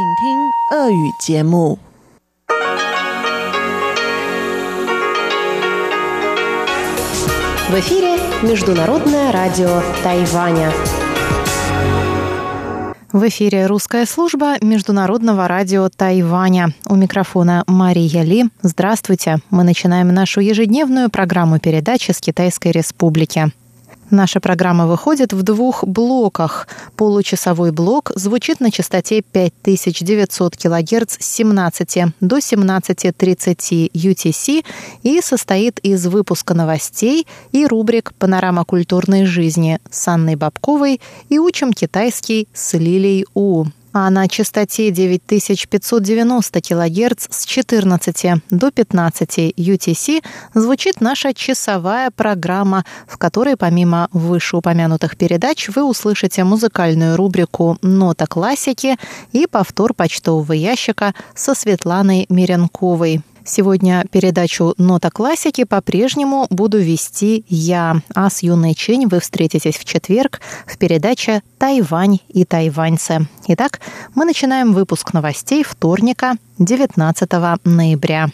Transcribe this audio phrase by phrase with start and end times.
[0.00, 1.78] 请听俄语节目。
[7.68, 10.72] В эфире Международное радио Тайваня.
[13.12, 16.70] В эфире русская служба Международного радио Тайваня.
[16.88, 18.46] У микрофона Мария Ли.
[18.62, 19.38] Здравствуйте.
[19.50, 23.52] Мы начинаем нашу ежедневную программу передачи с Китайской Республики.
[24.11, 26.67] Наша программа выходит в двух блоках.
[26.97, 34.65] Получасовой блок звучит на частоте 5900 кГц с 17 до 17.30 UTC
[35.03, 41.71] и состоит из выпуска новостей и рубрик «Панорама культурной жизни» с Анной Бабковой и «Учим
[41.71, 50.23] китайский» с Лилией У а на частоте 9590 кГц с 14 до 15 UTC
[50.53, 58.97] звучит наша часовая программа, в которой помимо вышеупомянутых передач вы услышите музыкальную рубрику «Нота классики»
[59.31, 63.21] и повтор почтового ящика со Светланой Миренковой.
[63.43, 69.85] Сегодня передачу «Нота классики» по-прежнему буду вести я, а с Юной Чень вы встретитесь в
[69.85, 73.27] четверг в передаче «Тайвань и тайваньцы».
[73.47, 73.81] Итак,
[74.13, 77.31] мы начинаем выпуск новостей вторника, 19
[77.65, 78.29] ноября.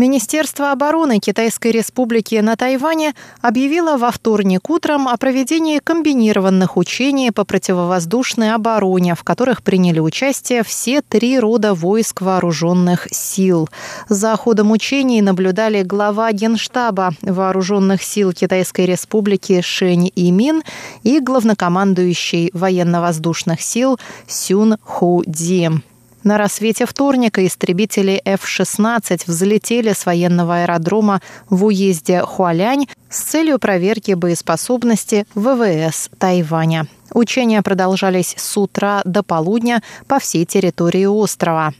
[0.00, 3.12] Министерство обороны Китайской Республики на Тайване
[3.42, 10.64] объявило во вторник утром о проведении комбинированных учений по противовоздушной обороне, в которых приняли участие
[10.64, 13.68] все три рода войск вооруженных сил.
[14.08, 20.62] За ходом учений наблюдали глава Генштаба Вооруженных сил Китайской Республики Шэнь Имин
[21.02, 25.68] и главнокомандующий военно-воздушных сил Сюн Ху Ди.
[26.22, 34.12] На рассвете вторника истребители F-16 взлетели с военного аэродрома в уезде Хуалянь с целью проверки
[34.12, 36.86] боеспособности ВВС Тайваня.
[37.14, 41.72] Учения продолжались с утра до полудня по всей территории острова.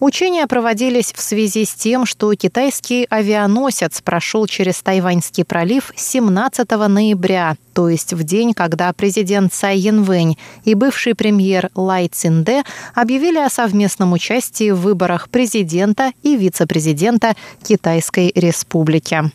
[0.00, 7.56] Учения проводились в связи с тем, что китайский авианосец прошел через Тайваньский пролив 17 ноября,
[7.72, 12.62] то есть в день, когда президент Цай Янвэнь и бывший премьер Лай Цинде
[12.94, 19.30] объявили о совместном участии в выборах президента и вице-президента Китайской Республики.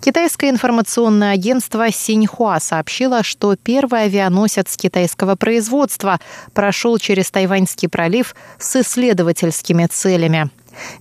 [0.00, 6.18] Китайское информационное агентство Синьхуа сообщило, что первый авианосец китайского производства
[6.54, 10.50] прошел через Тайваньский пролив с исследовательскими целями.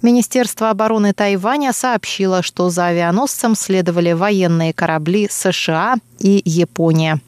[0.02, 7.20] Министерство обороны Тайваня сообщило, что за авианосцем следовали военные корабли США и Япония.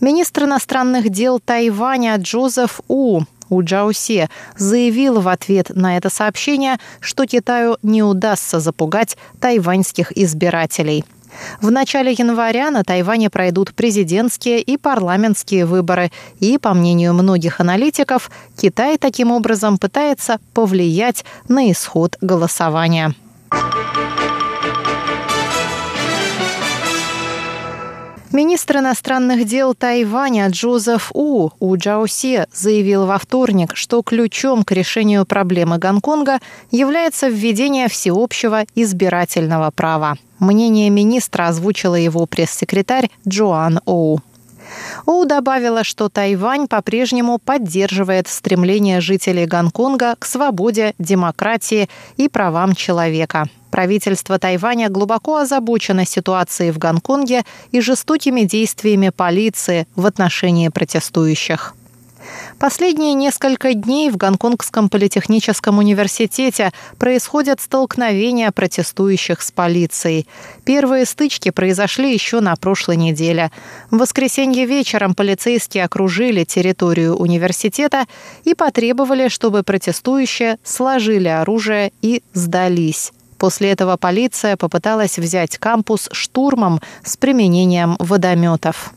[0.00, 7.26] Министр иностранных дел Тайваня Джозеф У у Джаусе заявил в ответ на это сообщение, что
[7.26, 11.04] Китаю не удастся запугать тайваньских избирателей.
[11.60, 16.10] В начале января на Тайване пройдут президентские и парламентские выборы,
[16.40, 23.14] и, по мнению многих аналитиков, Китай таким образом пытается повлиять на исход голосования.
[28.32, 35.26] Министр иностранных дел Тайваня Джозеф У У Джаусе заявил во вторник, что ключом к решению
[35.26, 36.40] проблемы Гонконга
[36.70, 40.16] является введение всеобщего избирательного права.
[40.38, 44.22] Мнение министра озвучила его пресс-секретарь Джоан Оу.
[45.06, 53.46] Оу добавила, что Тайвань по-прежнему поддерживает стремление жителей Гонконга к свободе, демократии и правам человека.
[53.70, 61.74] Правительство Тайваня глубоко озабочено ситуацией в Гонконге и жестокими действиями полиции в отношении протестующих.
[62.58, 70.26] Последние несколько дней в Гонконгском политехническом университете происходят столкновения протестующих с полицией.
[70.64, 73.50] Первые стычки произошли еще на прошлой неделе.
[73.90, 78.04] В воскресенье вечером полицейские окружили территорию университета
[78.44, 83.12] и потребовали, чтобы протестующие сложили оружие и сдались.
[83.38, 88.92] После этого полиция попыталась взять кампус штурмом с применением водометов.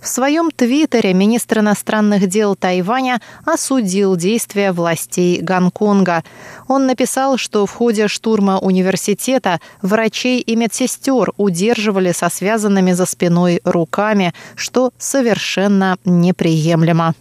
[0.00, 6.24] В своем твиттере министр иностранных дел Тайваня осудил действия властей Гонконга.
[6.68, 13.60] Он написал, что в ходе штурма университета врачей и медсестер удерживали со связанными за спиной
[13.64, 17.14] руками, что совершенно неприемлемо.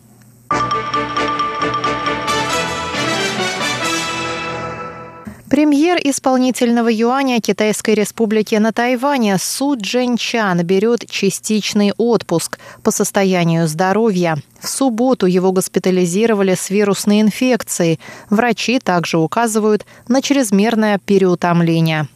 [5.53, 14.37] Премьер исполнительного юаня Китайской республики на Тайване Су Чан берет частичный отпуск по состоянию здоровья.
[14.59, 17.99] В субботу его госпитализировали с вирусной инфекцией.
[18.31, 22.07] Врачи также указывают на чрезмерное переутомление.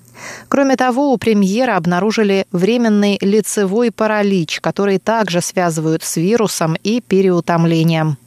[0.48, 8.18] Кроме того, у премьера обнаружили временный лицевой паралич, который также связывают с вирусом и переутомлением.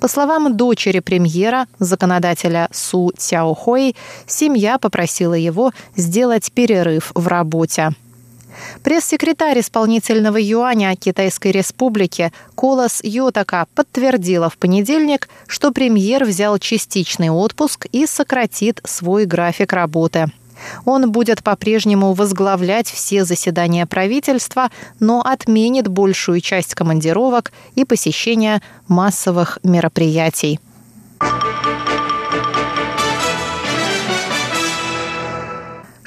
[0.00, 7.94] По словам дочери премьера, законодателя Су Цяохой, семья попросила его сделать перерыв в работе.
[8.82, 17.86] Пресс-секретарь исполнительного юаня Китайской Республики Колос Йотака подтвердила в понедельник, что премьер взял частичный отпуск
[17.92, 20.30] и сократит свой график работы.
[20.84, 24.70] Он будет по-прежнему возглавлять все заседания правительства,
[25.00, 30.60] но отменит большую часть командировок и посещения массовых мероприятий.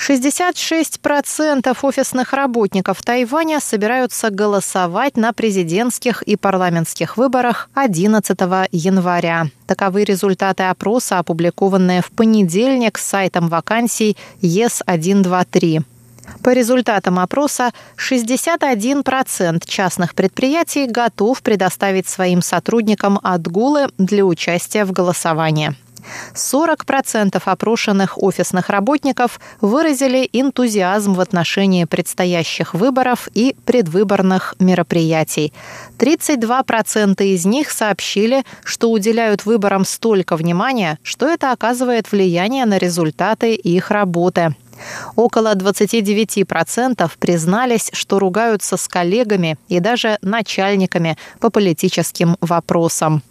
[0.02, 8.38] 66% офисных работников Тайваня собираются голосовать на президентских и парламентских выборах 11
[8.72, 9.48] января.
[9.68, 15.84] Таковы результаты опроса, опубликованные в понедельник с сайтом вакансий ЕС-123.
[16.44, 25.76] По результатам опроса 61% частных предприятий готов предоставить своим сотрудникам отгулы для участия в голосовании.
[26.34, 35.54] 40% опрошенных офисных работников выразили энтузиазм в отношении предстоящих выборов и предвыборных мероприятий.
[35.98, 43.54] 32% из них сообщили, что уделяют выборам столько внимания, что это оказывает влияние на результаты
[43.54, 44.56] их работы.
[45.16, 53.22] Около 29% признались, что ругаются с коллегами и даже начальниками по политическим вопросам.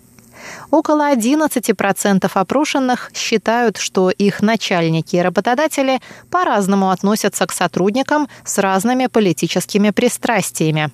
[0.71, 6.01] Около 11% опрошенных считают, что их начальники и работодатели
[6.31, 10.91] по-разному относятся к сотрудникам с разными политическими пристрастиями.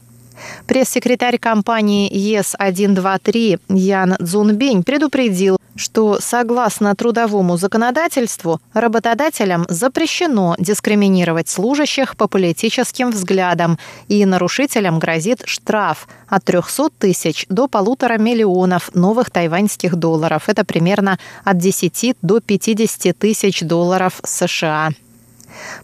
[0.66, 12.28] Пресс-секретарь компании ЕС-123 Ян Цзунбень предупредил, что согласно трудовому законодательству работодателям запрещено дискриминировать служащих по
[12.28, 13.78] политическим взглядам,
[14.08, 20.48] и нарушителям грозит штраф от 300 тысяч до полутора миллионов новых тайваньских долларов.
[20.48, 24.90] Это примерно от 10 до 50 тысяч долларов США.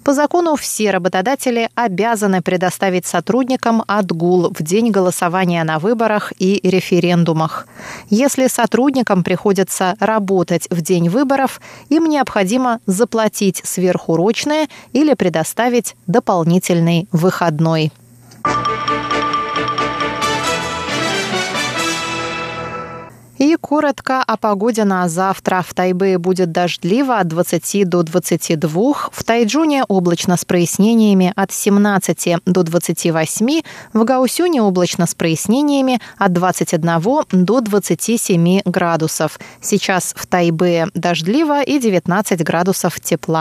[0.04, 7.66] По закону все работодатели обязаны предоставить сотрудникам отгул в день голосования на выборах и референдумах.
[8.10, 17.92] Если сотрудникам приходится работать в день выборов, им необходимо заплатить сверхурочное или предоставить дополнительный выходной.
[23.42, 25.64] И коротко о погоде на завтра.
[25.66, 32.36] В Тайбе будет дождливо от 20 до 22, в Тайджуне облачно с прояснениями от 17
[32.46, 33.62] до 28,
[33.94, 37.00] в Гаусюне облачно с прояснениями от 21
[37.32, 39.40] до 27 градусов.
[39.60, 43.40] Сейчас в Тайбе дождливо и 19 градусов тепла.